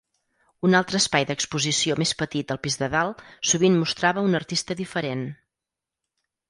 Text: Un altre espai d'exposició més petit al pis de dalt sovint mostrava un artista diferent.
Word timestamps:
Un 0.69 0.77
altre 0.77 1.01
espai 1.03 1.27
d'exposició 1.31 1.97
més 2.03 2.13
petit 2.23 2.55
al 2.55 2.61
pis 2.65 2.79
de 2.83 2.91
dalt 2.97 3.23
sovint 3.51 3.79
mostrava 3.83 4.27
un 4.31 4.41
artista 4.43 4.79
diferent. 4.85 5.25